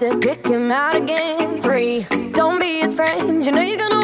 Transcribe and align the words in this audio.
to 0.00 0.18
kick 0.18 0.46
him 0.46 0.72
out 0.72 0.96
again. 0.96 1.58
Three, 1.58 2.06
don't 2.32 2.58
be 2.58 2.80
his 2.80 2.94
friend. 2.94 3.44
You 3.44 3.52
know 3.52 3.60
you're 3.60 3.76
gonna. 3.76 3.99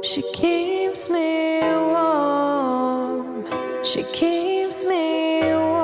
She 0.00 0.22
keeps 0.32 1.10
me 1.10 1.60
warm. 1.60 3.44
She 3.82 4.04
keeps 4.04 4.84
me 4.84 5.40
warm. 5.42 5.77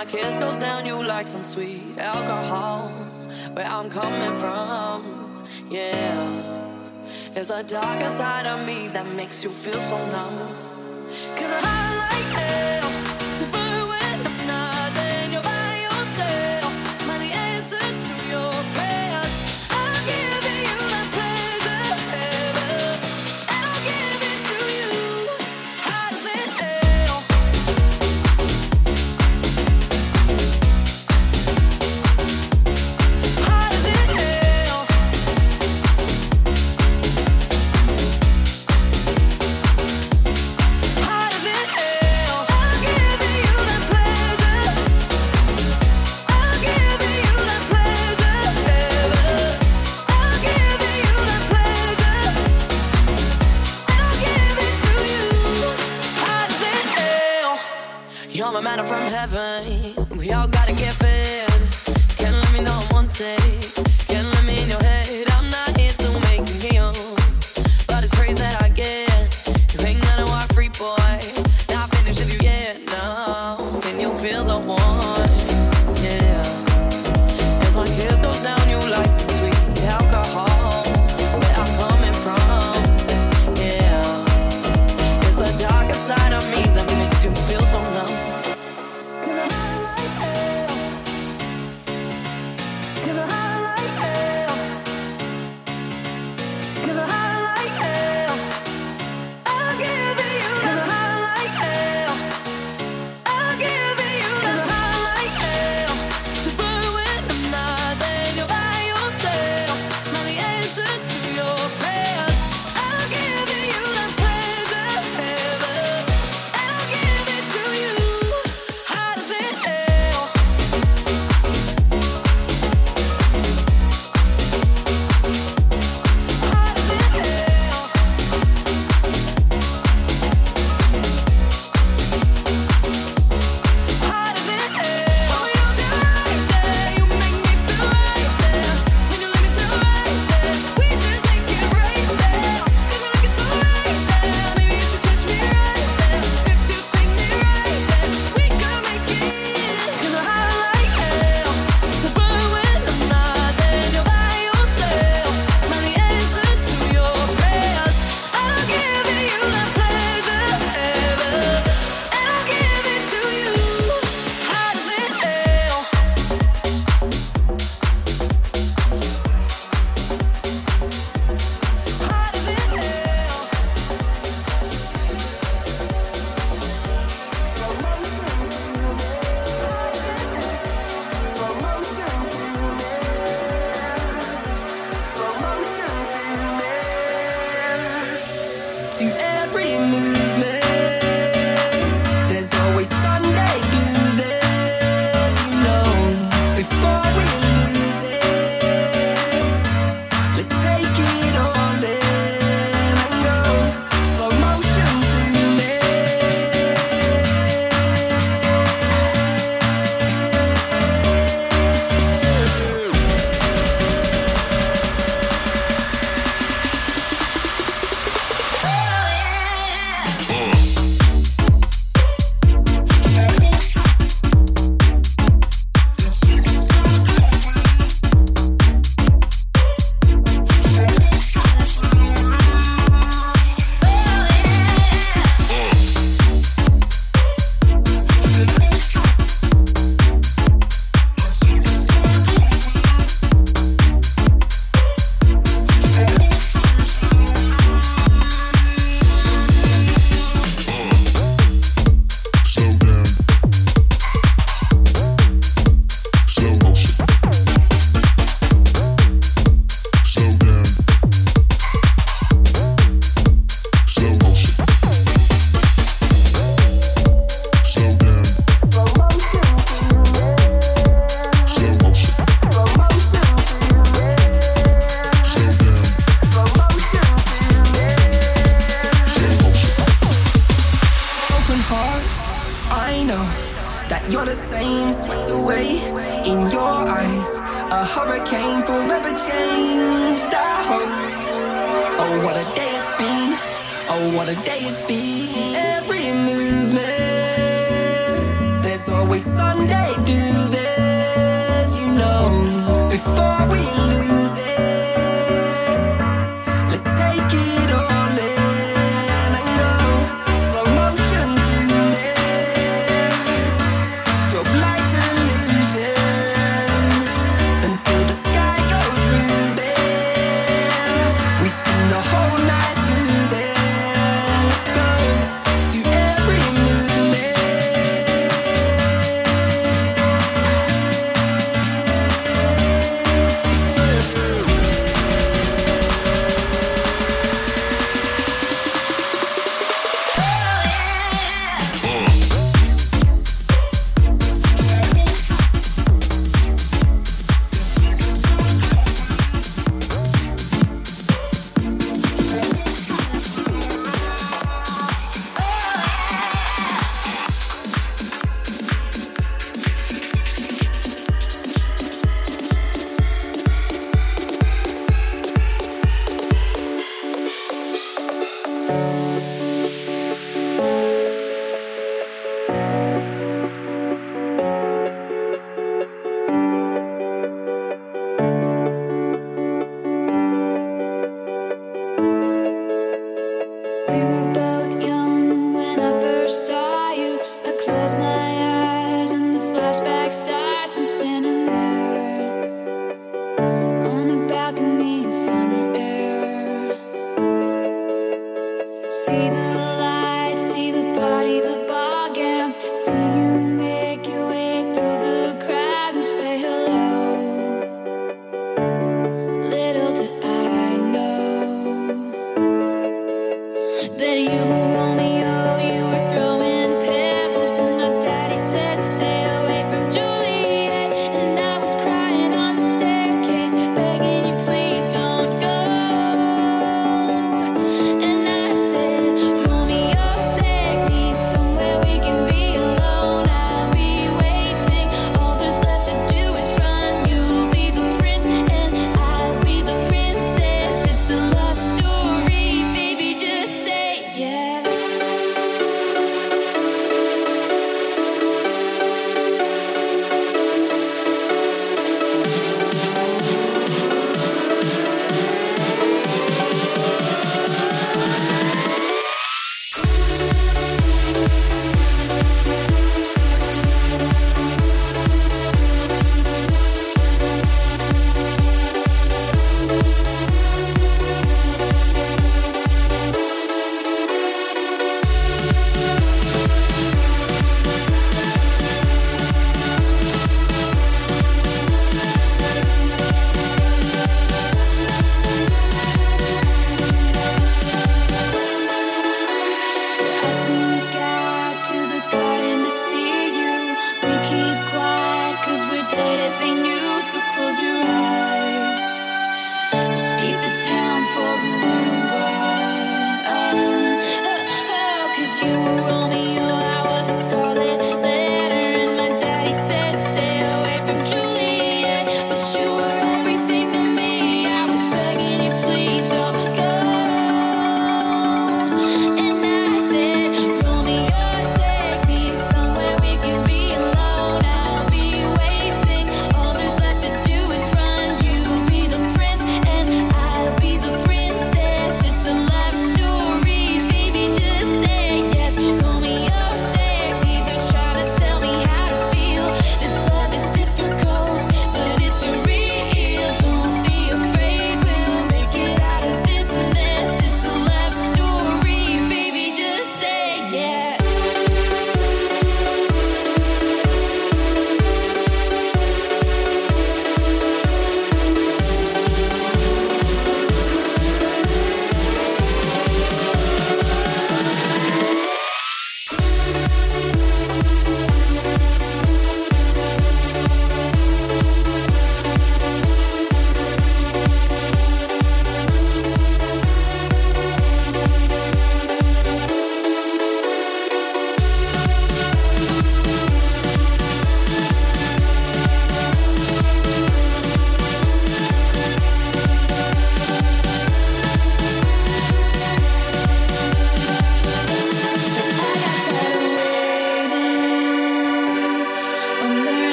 my 0.00 0.06
kiss 0.06 0.38
goes 0.38 0.56
down 0.56 0.86
you 0.86 1.02
like 1.02 1.26
some 1.26 1.42
sweet 1.44 1.98
alcohol. 1.98 2.88
Where 3.52 3.66
I'm 3.66 3.90
coming 3.90 4.34
from, 4.40 5.46
yeah. 5.68 6.72
It's 7.34 7.50
a 7.50 7.62
darker 7.62 8.08
side 8.08 8.46
of 8.46 8.66
me 8.66 8.88
that 8.88 9.06
makes 9.14 9.44
you 9.44 9.50
feel 9.50 9.78
so 9.78 9.98
numb. 9.98 10.38
Cause 11.36 11.52
I 11.52 11.96
like 12.00 12.76
it. 12.76 12.79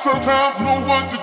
Sometimes 0.00 0.58
know 0.60 0.80
what 0.88 1.10
to 1.10 1.19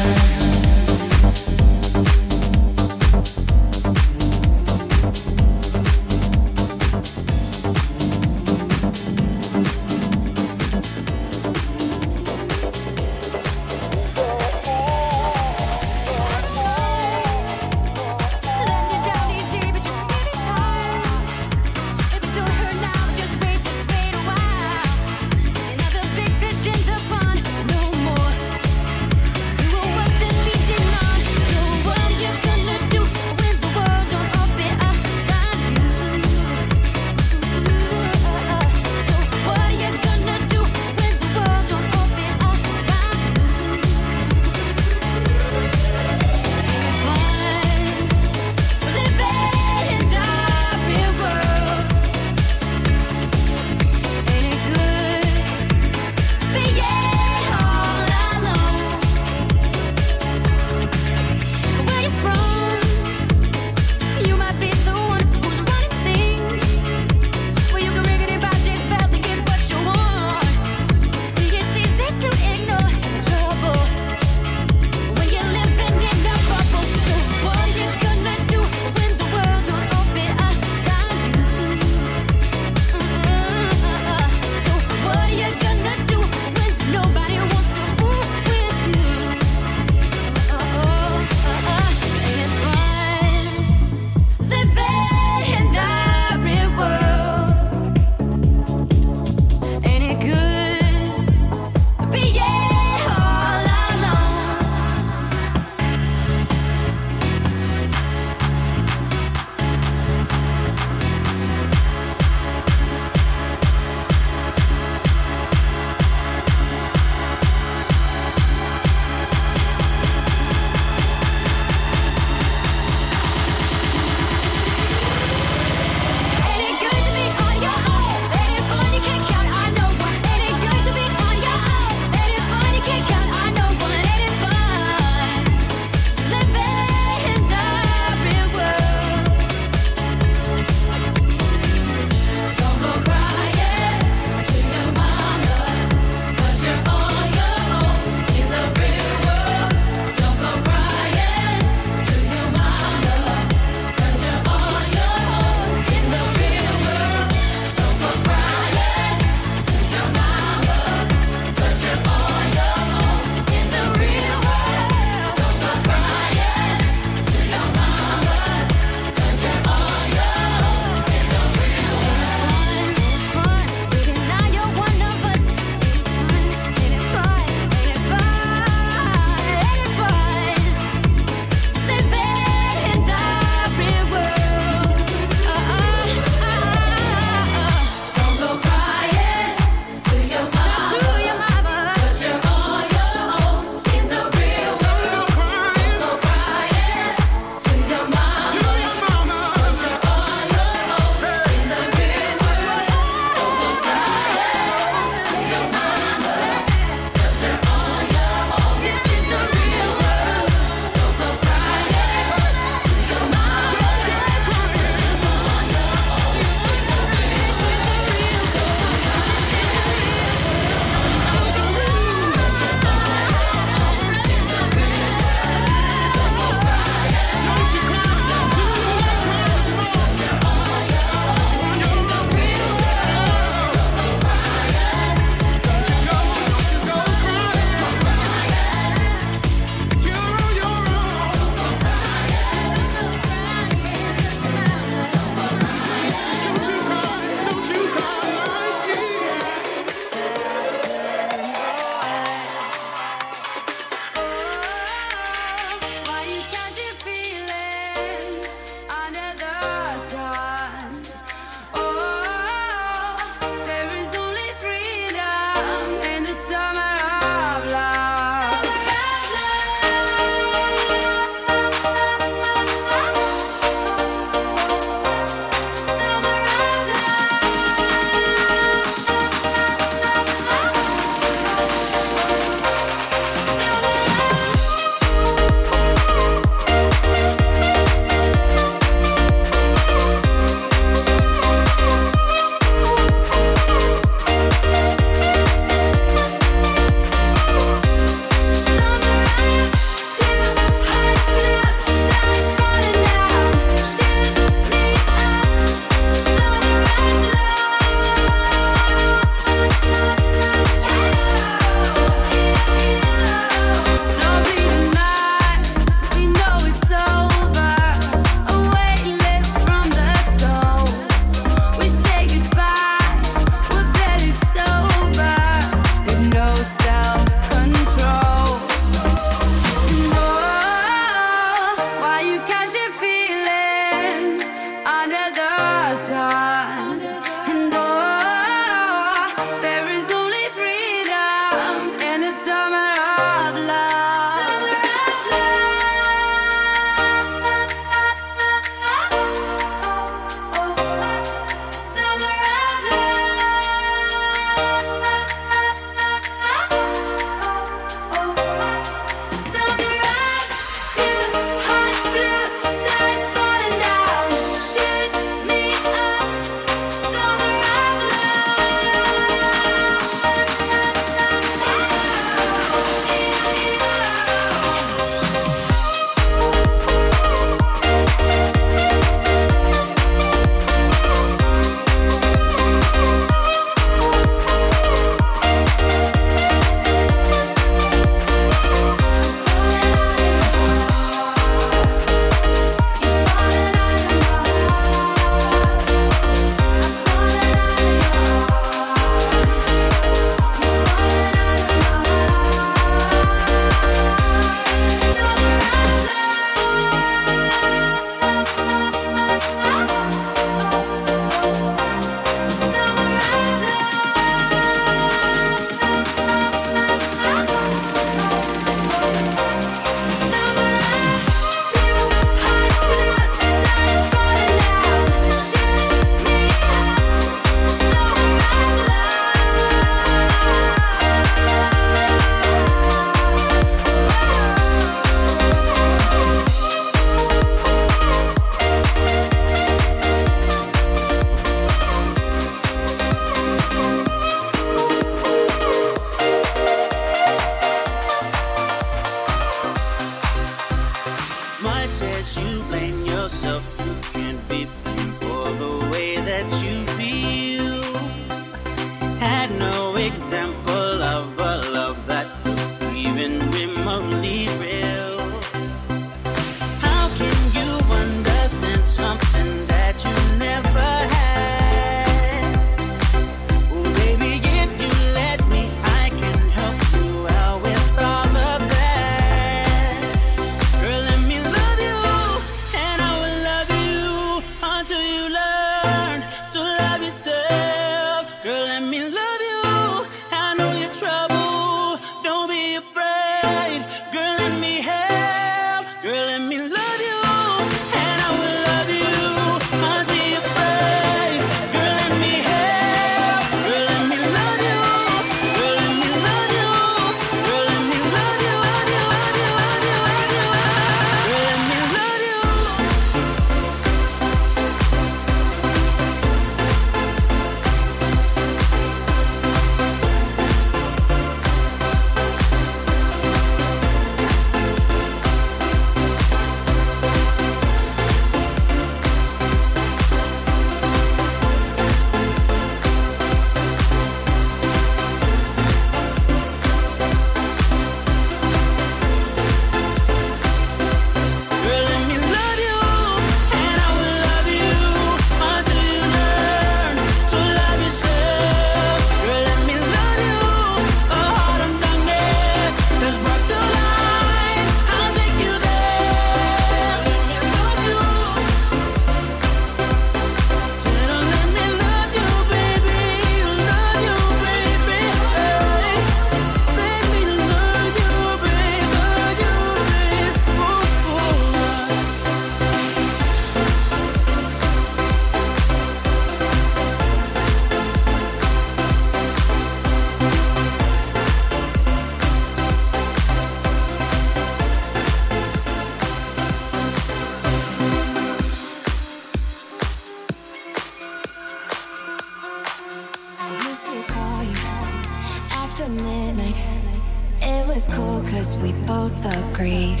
cool 597.92 598.20
cause 598.22 598.56
we 598.56 598.72
both 598.86 599.14
agreed. 599.26 600.00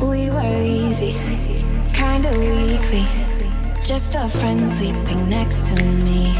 We 0.00 0.30
were 0.30 0.62
easy, 0.62 1.14
kinda 1.92 2.30
weakly. 2.38 3.04
Just 3.84 4.14
a 4.14 4.28
friend 4.28 4.70
sleeping 4.70 5.28
next 5.28 5.68
to 5.68 5.84
me. 6.04 6.32